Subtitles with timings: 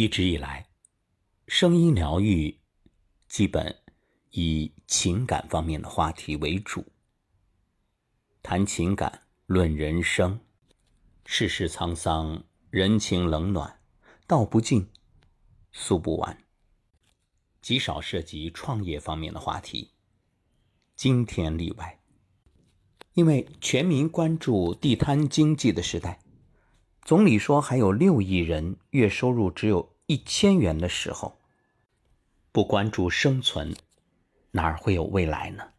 [0.00, 0.68] 一直以来，
[1.48, 2.60] 声音疗愈
[3.26, 3.82] 基本
[4.30, 6.86] 以情感方面的话题为主，
[8.40, 10.38] 谈情感，论人生，
[11.26, 13.80] 世事沧桑，人情冷暖，
[14.28, 14.88] 道不尽，
[15.72, 16.44] 诉不完，
[17.60, 19.90] 极少涉及创业方面的话题。
[20.94, 21.98] 今天例外，
[23.14, 26.20] 因为全民关注地摊经济的时代。
[27.08, 31.40] 总理说，还有六亿人月收入只有一千元的时候，
[32.52, 33.74] 不关注生存，
[34.50, 35.72] 哪儿会有未来呢？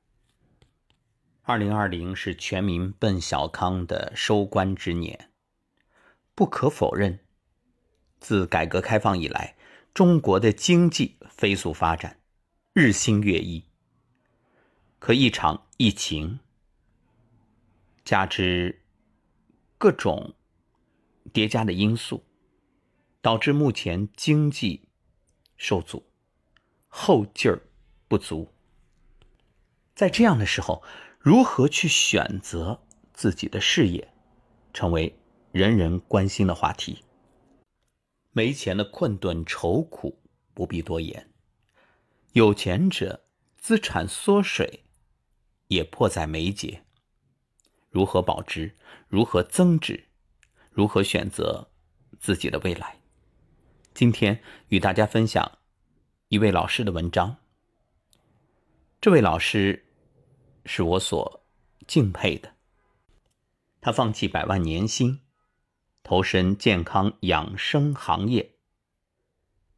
[1.44, 5.30] 二零二零是全民奔小康的收官之年。
[6.34, 7.20] 不可否认，
[8.20, 9.56] 自改革开放以来，
[9.94, 12.18] 中国的经济飞速发展，
[12.74, 13.66] 日新月异。
[14.98, 16.40] 可一场疫情，
[18.04, 18.82] 加之
[19.78, 20.34] 各种。
[21.32, 22.24] 叠加的因素，
[23.22, 24.88] 导致目前经济
[25.58, 26.06] 受阻，
[26.88, 27.62] 后劲儿
[28.08, 28.52] 不足。
[29.94, 30.82] 在这样的时候，
[31.20, 32.82] 如何去选择
[33.14, 34.14] 自己的事业，
[34.74, 35.20] 成为
[35.52, 37.04] 人人关心的话题。
[38.32, 40.22] 没钱的困顿愁苦
[40.54, 41.30] 不必多言，
[42.34, 43.26] 有钱者
[43.58, 44.86] 资产缩水
[45.68, 46.86] 也迫在眉睫。
[47.90, 48.78] 如何保值？
[49.08, 50.09] 如何增值？
[50.80, 51.68] 如何选择
[52.22, 53.02] 自己的未来？
[53.94, 55.58] 今天与大家分享
[56.30, 57.36] 一位老师的文章。
[59.02, 59.86] 这位老师
[60.64, 61.44] 是我所
[61.86, 62.54] 敬佩的。
[63.82, 65.20] 他放弃百万年薪，
[66.02, 68.56] 投身健康养生行业，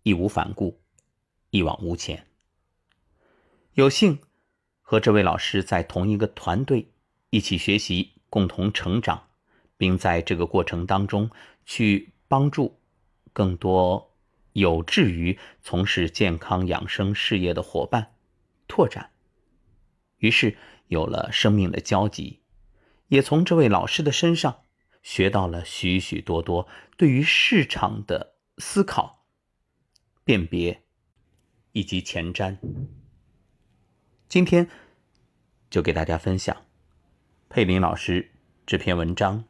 [0.03, 0.83] 义无反顾，
[1.49, 2.27] 一往无前。
[3.73, 4.19] 有幸
[4.81, 6.91] 和这位老师在同一个团队
[7.31, 9.29] 一起学习，共同成长。
[9.81, 11.31] 并在这个过程当中
[11.65, 12.79] 去帮助
[13.33, 14.13] 更多
[14.53, 18.13] 有志于从事健康养生事业的伙伴
[18.67, 19.09] 拓展，
[20.17, 22.41] 于是有了生命的交集，
[23.07, 24.61] 也从这位老师的身上
[25.01, 29.25] 学到了许许多多对于市场的思考、
[30.23, 30.83] 辨别
[31.71, 32.59] 以及前瞻。
[34.29, 34.69] 今天
[35.71, 36.55] 就给大家分享
[37.49, 38.29] 佩林老师
[38.67, 39.45] 这篇文章。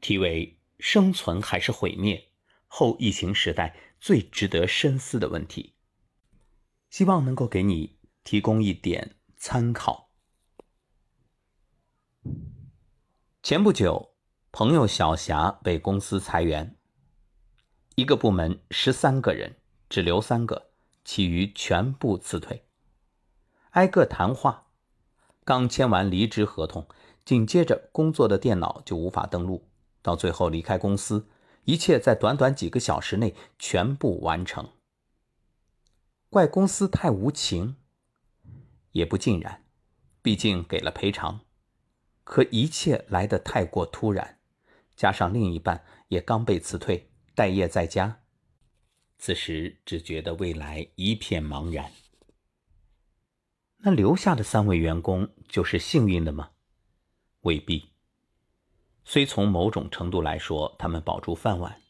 [0.00, 2.28] 题为“生存还是毁灭？
[2.66, 5.74] 后疫情时代最值得深思的问题”，
[6.90, 10.10] 希望能够给你提供一点参考。
[13.42, 14.14] 前不久，
[14.52, 16.76] 朋友小霞被公司裁员，
[17.94, 19.56] 一个部门十三个人
[19.88, 20.70] 只留三个，
[21.04, 22.66] 其余全部辞退。
[23.70, 24.68] 挨个谈话，
[25.44, 26.86] 刚签完离职合同，
[27.24, 29.69] 紧接着工作的电脑就无法登录。
[30.02, 31.28] 到最后离开公司，
[31.64, 34.72] 一切在短短几个小时内全部完成。
[36.28, 37.76] 怪公司太无情，
[38.92, 39.64] 也不尽然，
[40.22, 41.40] 毕竟给了赔偿。
[42.22, 44.38] 可一切来得太过突然，
[44.94, 48.20] 加上另一半也刚被辞退，待业在家，
[49.18, 51.90] 此时只觉得未来一片茫然。
[53.78, 56.50] 那留下的三位员工就是幸运的吗？
[57.40, 57.89] 未必。
[59.04, 61.80] 虽从某种程度来说，他们保住饭碗，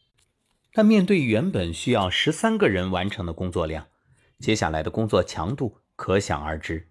[0.73, 3.87] 但面对原本需要十三个人完成的工作量，
[4.39, 6.89] 接下来的工作强度可想而知。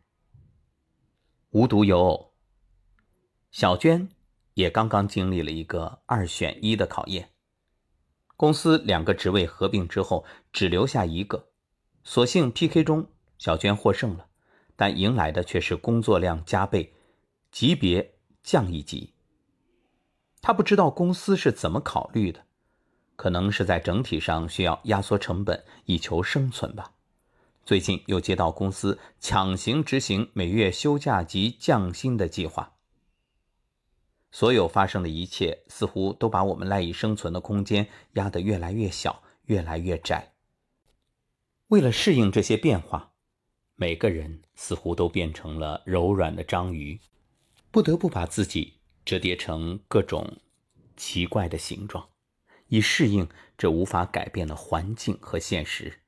[1.50, 2.32] 无独有偶，
[3.50, 4.08] 小娟
[4.54, 7.30] 也刚刚经历了一个二选一的考验。
[8.36, 11.48] 公司两个职位合并之后，只留下一个，
[12.04, 14.28] 所幸 PK 中小娟获胜了，
[14.76, 16.94] 但迎来的却是工作量加倍，
[17.50, 19.12] 级别降一级。
[20.42, 22.44] 他不知道公司是怎么考虑的，
[23.16, 26.92] 可能是在整体上需要压缩成本以求生存吧。
[27.64, 32.74] 最近又接到公司强行执行每月休假及降薪的计划。
[34.32, 40.32] 所有发生的一切似乎都把我们赖以生存的空间压得越来越小，越来越窄。
[41.68, 43.12] 为了适应这些变化，
[43.76, 46.98] 每个人似乎都变成了柔软的章鱼，
[47.70, 48.79] 不得不把自己。
[49.10, 50.38] 折叠成各种
[50.96, 52.10] 奇怪的形状，
[52.68, 53.28] 以适应
[53.58, 56.00] 这无法改变的环境和现实。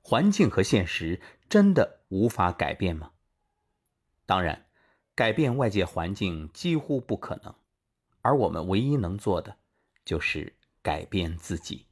[0.00, 3.12] 环境和现实真的无法改变吗？
[4.24, 4.64] 当然，
[5.14, 7.54] 改变外界环境几乎不可能，
[8.22, 9.58] 而我们唯一能做的
[10.06, 11.84] 就是改变自己。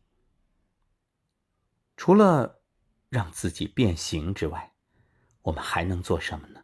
[1.99, 2.63] 除了
[3.11, 4.73] 让自己变形之外，
[5.43, 6.63] 我们还能做什么呢？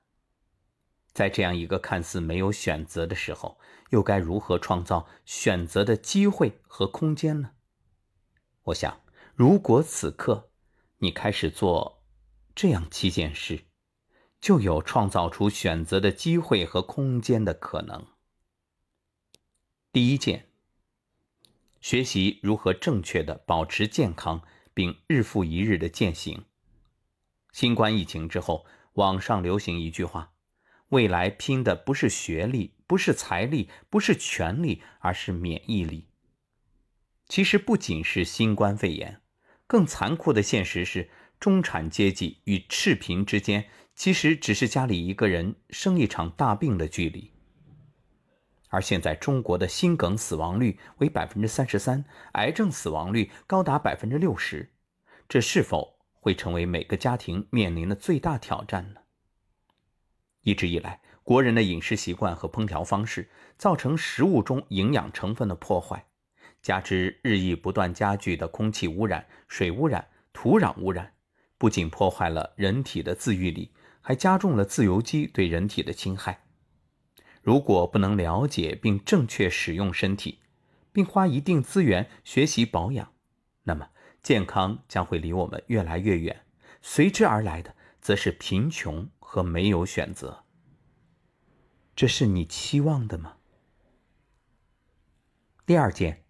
[1.13, 3.59] 在这样一个看似没有选择的时候，
[3.91, 7.51] 又该如何创造选择的机会和空间呢？
[8.65, 9.01] 我想，
[9.35, 10.51] 如果此刻
[10.99, 12.03] 你开始做
[12.55, 13.65] 这样七件事，
[14.41, 18.07] 就有创造出选择的机会和空间的可能。
[19.93, 20.49] 第一件，
[21.81, 24.43] 学习如何正确的保持健康，
[24.73, 26.47] 并日复一日的践行。
[27.53, 28.65] 新冠疫情之后，
[28.95, 30.32] 网上流行一句话
[30.93, 36.07] ：“未来拼的不是学历，不是财力，不是权力，而是免疫力。”
[37.27, 39.23] 其实不仅是新冠肺炎，
[39.67, 41.09] 更残酷的现实是，
[41.41, 47.33] 中产阶级与赤贫之间，其实只是家里一个人生一场大病的距离。
[48.69, 54.71] 而现在，中国的心梗死亡率为百分之三十三，癌症死亡率高达百分之六十，
[55.27, 55.99] 这是否？
[56.21, 59.02] 会成为每个家庭面临的最大挑战呢。
[60.43, 66.07] 一直以来，国人的饮食习惯和烹调方式造成食物中营养成分的破坏，
[66.63, 71.15] 加之日益不断加剧的空气污染、水污染、土壤污染，
[71.59, 76.45] 不仅破坏了人体的自愈力，还加重了自由基对人体的侵害。
[77.43, 80.41] 如果不能了解并正确使用身体，
[80.93, 83.13] 并花一定资源学习保养，
[83.65, 83.89] 那么。
[84.23, 86.43] 健康将会离我们越来越远，
[86.81, 90.45] 随之而来的则是贫穷和没有选择。
[91.97, 93.39] 这是你期望的吗？
[95.65, 96.27] 第二件，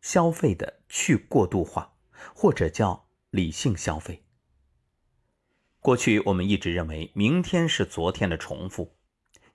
[0.00, 1.94] 消费的去过度化，
[2.36, 4.22] 或者叫理性消费。
[5.80, 8.94] 过去我们一直认为，明天是昨天的重复，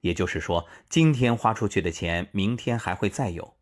[0.02, 3.56] 也就是说，今天花出去的钱，明天还会再有。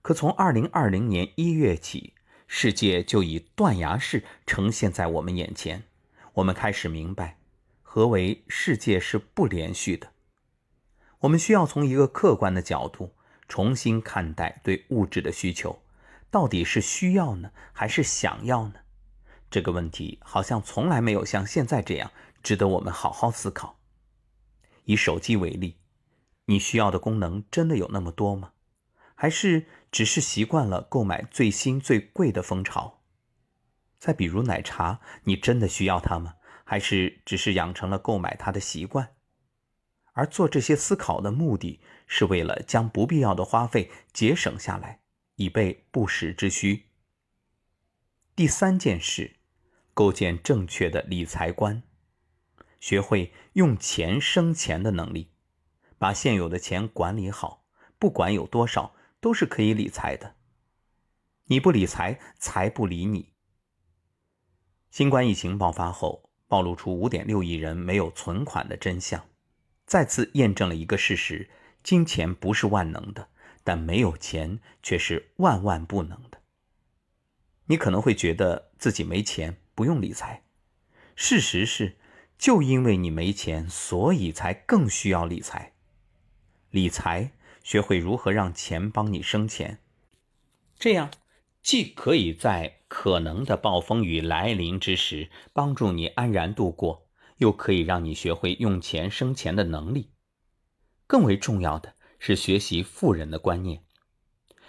[0.00, 2.14] 可从二零二零年一月起，
[2.46, 5.82] 世界就以断崖式呈现在我们眼前，
[6.34, 7.39] 我们开始明白
[7.92, 10.12] 何为世界是不连续的。
[11.22, 13.16] 我们需要从一个客观的角度
[13.48, 15.82] 重新看待对物质的需求，
[16.30, 18.74] 到底是需要呢，还是想要呢？
[19.50, 22.12] 这个问题好像从来没有像现在这样
[22.44, 23.80] 值得我们好好思考。
[24.84, 25.80] 以手机为例，
[26.44, 28.52] 你需要的功能真的有那么多吗？
[29.16, 33.00] 还是只是习惯了购买最新最贵的风潮？
[33.98, 36.36] 再比如奶茶，你真的需要它吗？
[36.70, 39.16] 还是只是养成了购买它的习惯？
[40.12, 45.00] 而做这些思考的目的是为了将不必要的花费节省下来，
[45.34, 46.86] 以备不时之需。
[48.36, 49.34] 第三件事，
[49.94, 51.82] 构建正确的理财观，
[52.78, 55.32] 学会用钱生钱的能力，
[55.98, 57.64] 把现有的钱管理好，
[57.98, 58.94] 不管有多少。
[59.18, 60.36] 都是可以理财的。
[61.46, 63.34] 你不理财，财不理你。
[64.90, 69.24] 新冠疫情爆发后，暴露出五点六亿人没有存款的真相，
[69.86, 71.48] 再次验证了一个事实：
[71.84, 73.28] 金钱不是万能的，
[73.62, 76.40] 但没有钱却是万万不能的。
[77.66, 80.42] 你可能会觉得自己没钱，不用理财。
[81.14, 81.96] 事实是，
[82.36, 85.72] 就因为你没钱，所以才更需要理财。
[86.70, 87.30] 理财。
[87.62, 89.78] 学会如何让钱帮你生钱，
[90.78, 91.10] 这样
[91.62, 100.10] 既可以在可能的暴风雨来临之时帮助你安然度过，又可以让你学会用钱生钱的能力。
[101.06, 103.84] 更为重要的是学习富人的观念。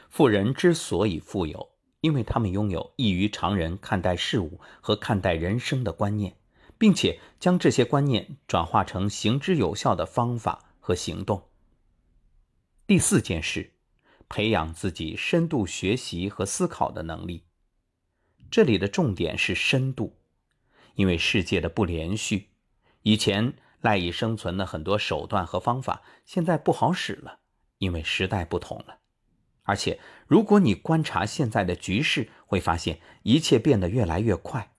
[0.09, 1.71] 富人之所以富有，
[2.01, 6.36] 因为他们拥有异于常人看待事物和看待人生的观念，
[6.77, 11.48] 并且将这些观念转化成行之有效的方法和行动。
[12.86, 13.71] 第四件事，
[14.31, 17.43] 培养自己深度学习和思考的能力。
[18.50, 20.15] 这里的重点是深度，
[20.95, 22.47] 因为世界的不连续，
[23.01, 27.39] 以前赖以生存的很多手段和方法，现在不好使了，
[27.79, 29.00] 因为时代不同了。
[29.63, 34.71] 而且，如果你观察现在的局势，会发现一切变得越来越快。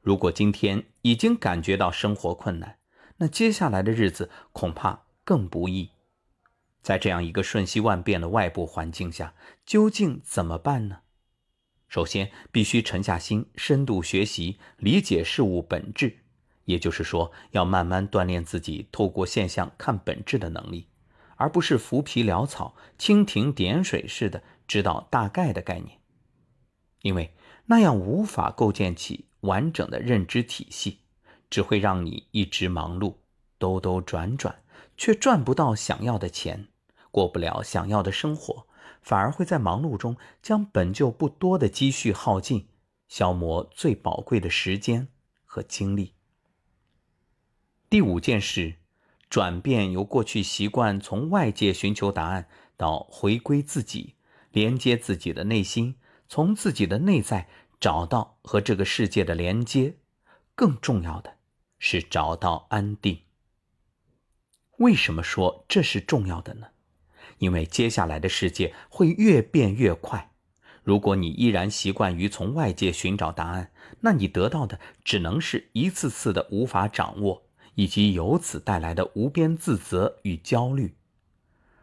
[0.00, 2.78] 如果今天已经感觉到生活困难，
[3.18, 5.92] 那接下来的日子恐怕更不易。
[6.82, 9.34] 在这样一个瞬息万变的外部环境下，
[9.66, 11.00] 究竟怎么办呢？
[11.88, 16.18] 首先，必须沉下心，深度学习，理解事物本质。
[16.64, 20.86] 也就是说，要慢慢锻炼自己透过现象看本质的能力，
[21.36, 25.98] 而不是浮皮潦草、蜻蜓点水似的知道大概的概念，
[27.00, 30.98] 因为那样无法构建起完整的认知体系，
[31.48, 33.14] 只会让你一直忙碌，
[33.56, 34.62] 兜兜转转。
[34.98, 36.68] 却赚不到想要的钱，
[37.10, 38.66] 过不了想要的生活，
[39.00, 42.68] 反而会在忙碌中将本就不多的积蓄耗尽，
[43.06, 45.08] 消磨最宝贵的时间
[45.44, 46.14] 和精力。
[47.88, 48.74] 第五件事，
[49.30, 54.16] 转变由过去习惯从外界寻求答案，到回归自己，
[54.50, 55.96] 连接自己的内心，
[56.28, 59.96] 从自己的内在找到和这个世界的连接，
[60.56, 61.36] 更重要的
[61.78, 63.27] 是找到安定。
[64.78, 66.68] 为什么说这是重要的呢？
[67.38, 70.32] 因为接下来的世界会越变越快。
[70.82, 73.70] 如果你依然习惯于从外界寻找答案，
[74.00, 77.42] 那你得到的只能是一次次的无法掌握，
[77.74, 80.94] 以及由此带来的无边自责与焦虑。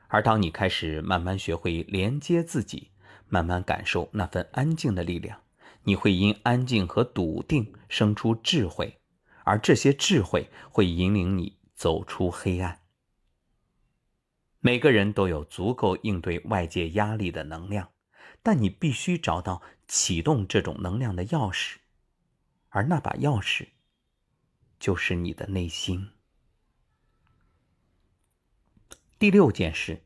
[0.07, 2.89] 而当你开始慢慢学会连接自己，
[3.27, 5.41] 慢慢感受那份安静的力量，
[5.83, 8.97] 你会因安静和笃定生出智慧，
[9.43, 12.79] 而这些智慧会引领你走出黑暗。
[14.65, 17.91] 每个人都有足够应对外界压力的能量，
[18.41, 21.75] 但你必须找到启动这种能量的钥匙，
[22.69, 23.67] 而那把钥匙
[24.79, 26.09] 就是你的内心。
[29.19, 30.01] 第六件事，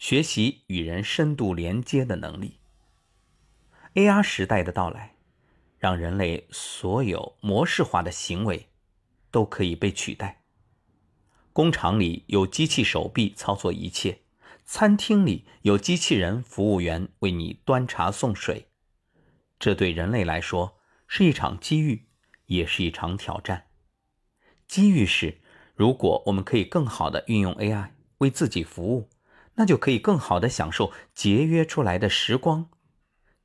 [0.00, 2.58] 学习与人深度连接的能力。
[3.94, 5.14] AR 时代的到来，
[5.78, 8.66] 让人类所有模式化的行为
[9.30, 10.39] 都可以被取代。
[11.52, 14.20] 工厂里有机器手臂操作一切，
[14.64, 18.68] 餐厅里有机器人服务员为你端茶送水。
[19.58, 20.78] 这对人类来说
[21.08, 22.06] 是一场机遇，
[22.46, 23.66] 也是一场挑战。
[24.68, 25.40] 机遇是，
[25.74, 29.10] 如果我们可以更好的运用 AI 为自己服务，
[29.56, 32.70] 那就可以更好的享受节约出来的时光。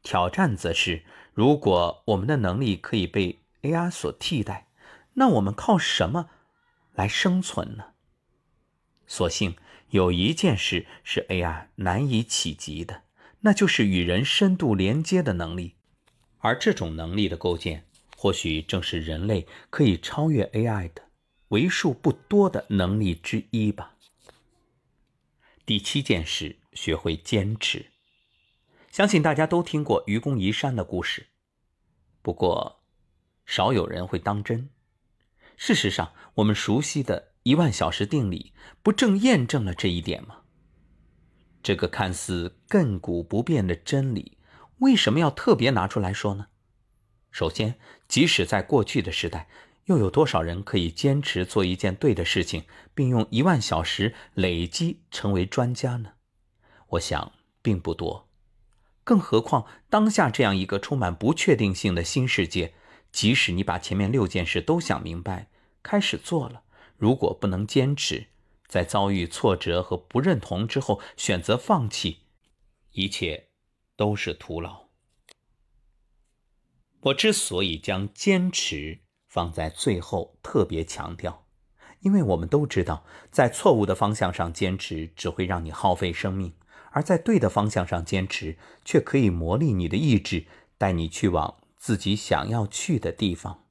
[0.04, 4.68] 挑战则是，如果我们的能力可以被 AI 所替代，
[5.16, 6.30] 那我们靠什么
[6.94, 7.95] 来生存呢？
[9.15, 9.55] 所幸
[9.91, 13.03] 有一件事是 AI 难以企及的，
[13.39, 15.75] 那就是与人深度连接的能力。
[16.39, 17.86] 而这种能力的构建，
[18.17, 21.03] 或许正是人类可以超越 AI 的
[21.48, 23.95] 为数不多的能力之一吧。
[25.65, 27.86] 第七件事，学会坚持。
[28.91, 31.27] 相信大家都听过愚公移山的故事，
[32.22, 32.81] 不过
[33.45, 34.69] 少有人会当真。
[35.55, 37.35] 事实上，我们熟悉的。
[37.46, 40.38] 一万小时定理不正验证了这一点吗？
[41.62, 44.40] 这个看似亘古不变的真理，
[44.80, 46.48] 为什么要特别拿出来说呢？
[47.30, 47.75] 首先，
[48.08, 49.48] 即使在过去的时代，
[49.86, 52.64] 又有多少人可以坚持做一件对的事情，
[52.96, 56.14] 并用一万小时累积成为专家呢？
[56.90, 58.28] 我想并不多。
[59.04, 62.74] 更何况当下这样一个充满不确定性的新世界，
[63.12, 65.50] 即使你把前面六件事都想明白，
[65.84, 66.64] 开始做了。
[66.98, 68.28] 如果不能坚持，
[68.68, 72.20] 在遭遇挫折和不认同之后选择放弃，
[72.92, 73.50] 一切
[73.96, 74.86] 都是徒劳。
[77.02, 81.46] 我之所以将坚持放在最后特别强调，
[82.00, 86.54] 因为我们都知道，在错误的方向上坚持只会让你耗费生命，
[86.92, 90.48] 而在对的方向上坚持却可以磨砺你的意志，
[90.78, 93.64] 带你去往自己想要去的地方。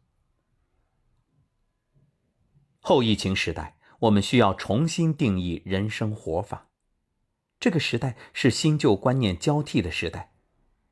[2.86, 6.66] 后疫情时代，我们需要重新定义人生活法。
[7.58, 10.32] 这个时代是新旧观念交替的时代，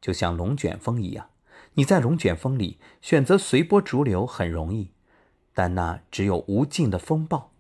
[0.01, 1.29] 就像龙卷风一样。
[1.75, 4.93] 你在龙卷风里选择随波逐流很容易，
[5.53, 7.53] 但那只有无尽的风暴，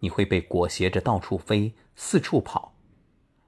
[0.00, 2.74] 你会被裹挟着到处飞、四处跑。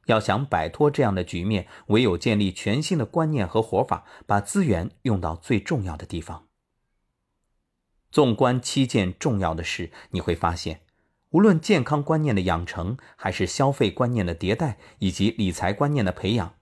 [0.06, 6.46] 要想摆脱这样的局面，唯有建立全新的观念和活法，把资源用到最重要的地方。
[8.10, 10.80] 纵观七件重要的事，你会发现，
[11.30, 16.54] 无论健康观念的养成，还是消费观念的迭代，以及理财观念的培养，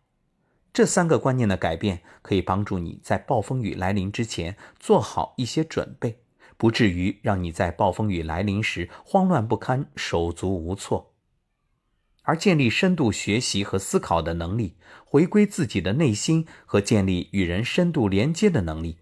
[0.73, 6.19] 这三个观念的改变，可以帮助你在暴风雨来临之前做好一些准备，
[6.59, 11.14] 不至于让你在暴风雨来临时慌乱不堪、手足无措。
[12.25, 14.76] 而建立深度学习和思考的能力，
[15.07, 18.99] 回归自己的内心和建立与人深度连接的能力，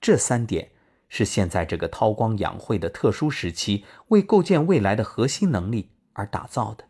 [0.00, 0.70] 这三点。
[1.08, 6.84] 是现在这个韬光养晦的特殊时期，为构建未来的核心能力而打造的。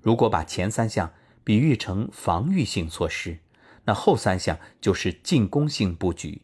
[0.00, 3.38] 如果把前三项比喻成防御性措施，
[3.84, 6.42] 那后三项就是进攻性布局。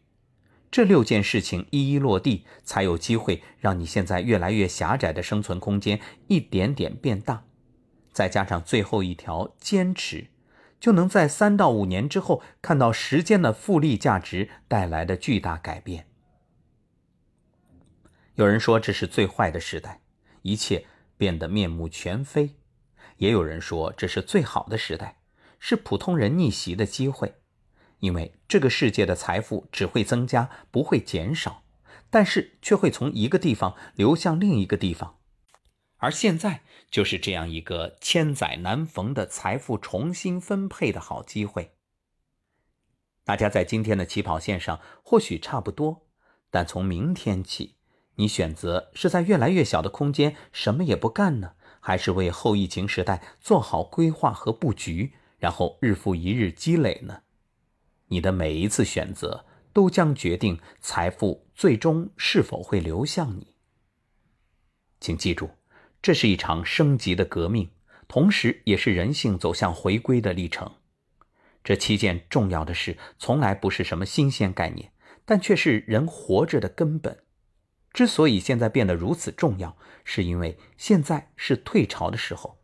[0.69, 7.43] 这六件事情一一落地，才有机会让你现在越来越狭窄的生存空间一点点变大。
[8.13, 10.27] 再加上最后一条坚持，
[10.79, 16.05] 就能在三到五年之后看到时间的复利价值带来的巨大改变。
[18.35, 20.01] 有人说这是最坏的时代，
[20.41, 20.85] 一切
[21.17, 22.55] 变得面目全非；
[23.17, 25.21] 也有人说这是最好的时代，
[25.59, 27.35] 是普通人逆袭的机会。
[27.99, 31.63] 因为这个世界的财富只会增加，不会减少，
[32.09, 35.19] 但是却会从一个地方流向另一个地方。
[35.97, 41.75] 而现在就是这样一个千载难逢的财富重新分配的好机会。
[43.23, 46.07] 大家在今天的起跑线上或许差不多，
[46.49, 47.75] 但从明天起，
[48.21, 57.23] 你选择是在越来越小的空间什么也不干呢，还是为后疫情时代做好规划和布局，然后日复一日积累呢？
[58.09, 63.55] 你的每一次选择都将决定财富最终是否会流向你。
[64.99, 65.49] 请记住，
[65.99, 67.71] 这是一场升级的革命，
[68.07, 70.71] 同时也是人性走向回归的历程。
[71.63, 74.91] 这七件重要的事，从来不是什么新鲜概念，
[75.25, 77.23] 但却是人活着的根本。
[77.93, 82.57] 之所以现在变得如此重要，是因为现在是退潮的时候。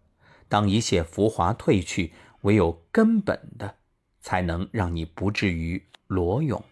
[0.50, 3.75] 当一切浮华褪去，唯有根本的，
[4.22, 6.63] 才能让你不至于裸泳。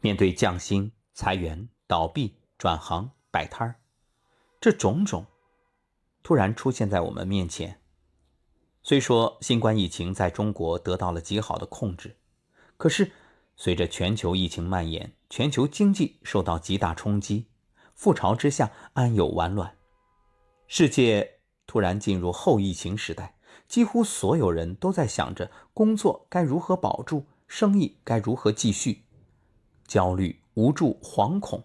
[0.00, 3.74] 面对降薪、裁员、倒闭、转行、摆摊儿，
[4.58, 5.26] 这种种
[6.22, 7.78] 突然出现在我们面前。
[8.82, 12.16] 虽说新冠疫情在中国得到了极好的控制，
[12.78, 13.12] 可是
[13.56, 17.46] 随着全球疫情蔓延，全球经济受到极大冲击，
[17.96, 19.76] 覆巢之下安有完卵？
[20.66, 23.36] 世界突然进入后疫情时代，
[23.68, 29.04] 几乎所有人都在想着工作该如何保住，生意该如何继续。
[29.86, 31.64] 焦虑、无助、惶恐，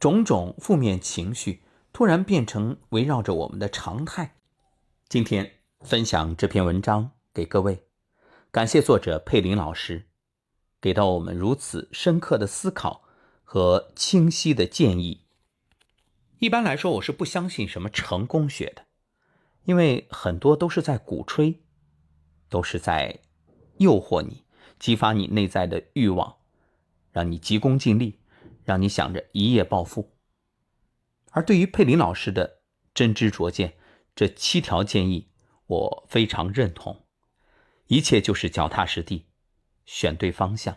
[0.00, 1.62] 种种负面情绪
[1.92, 4.36] 突然变成围绕着我们的常态。
[5.08, 5.52] 今天。
[5.82, 7.86] 分享这篇文章给各位，
[8.50, 10.08] 感谢作者佩林老师
[10.80, 13.02] 给到我们如此深刻的思考
[13.44, 15.24] 和清晰的建议。
[16.38, 18.86] 一般来说，我是不相信什么成功学的，
[19.64, 21.62] 因为很多都是在鼓吹，
[22.48, 23.20] 都是在
[23.78, 24.44] 诱惑你，
[24.78, 26.36] 激发你内在的欲望，
[27.12, 28.20] 让你急功近利，
[28.64, 30.12] 让你想着一夜暴富。
[31.30, 32.60] 而对于佩林老师的
[32.94, 33.76] 真知灼见，
[34.14, 35.28] 这七条建议。
[35.68, 37.04] 我非常认同，
[37.88, 39.26] 一切就是脚踏实地，
[39.86, 40.76] 选对方向。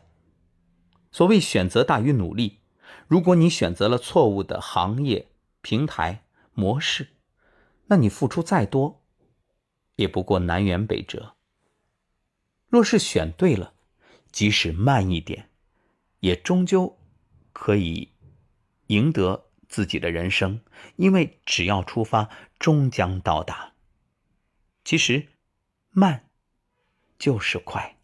[1.11, 2.59] 所谓选择大于努力，
[3.07, 5.27] 如果你选择了错误的行业、
[5.61, 7.15] 平台、模式，
[7.87, 9.03] 那你付出再多，
[9.95, 11.35] 也不过南辕北辙。
[12.67, 13.73] 若是选对了，
[14.31, 15.49] 即使慢一点，
[16.19, 16.99] 也终究
[17.51, 18.13] 可以
[18.87, 20.61] 赢得自己的人生，
[20.95, 23.73] 因为只要出发，终将到达。
[24.83, 25.29] 其实，
[25.89, 26.29] 慢
[27.17, 27.98] 就是快。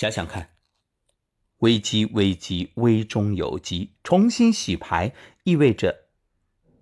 [0.00, 0.56] 想想看，
[1.58, 6.08] 危机危机危中有机，重新洗牌意味着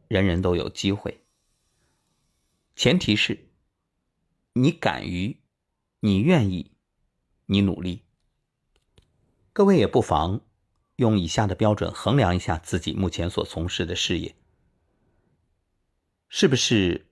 [0.07, 1.24] 人人都有机会。
[2.76, 3.50] 前提是，
[4.52, 5.40] 你敢于，
[5.98, 6.76] 你愿意，
[7.46, 8.04] 你努力。
[9.52, 10.42] 各位也不妨
[10.94, 14.37] 用以下的标准衡量一下自己目前所从事的事业，
[16.28, 17.11] 是不是？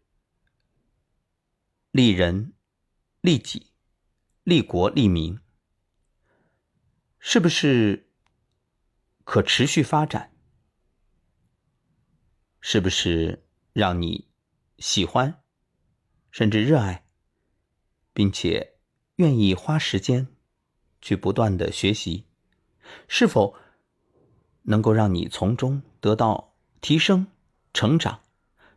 [1.91, 2.53] 利人、
[3.21, 3.73] 利己、
[4.45, 5.41] 利国、利民，
[7.29, 8.09] 是不是
[9.25, 10.31] 可持续发展？
[12.61, 14.29] 是不是让你
[14.79, 15.43] 喜欢，
[16.31, 17.05] 甚至热爱，
[18.13, 18.75] 并且
[19.17, 20.29] 愿意花时间
[21.03, 22.27] 去不断的学习？
[23.09, 23.57] 是否
[24.63, 27.27] 能够让你从中得到提升、
[27.75, 28.21] 成长？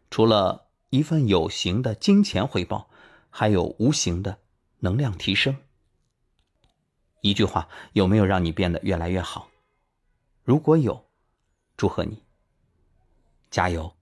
[0.10, 2.90] 除了一份有形的金钱回报。
[3.32, 4.40] 还有无形的
[4.80, 5.56] 能量提升。
[7.22, 9.50] 一句话，有没有让你变得越来越好？
[10.44, 11.06] 如果有，
[11.76, 12.24] 祝贺你，
[13.52, 13.94] 加油！